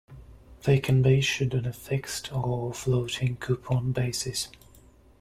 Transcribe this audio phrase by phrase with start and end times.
[0.63, 4.47] They can be issued on a fixed or floating coupon basis.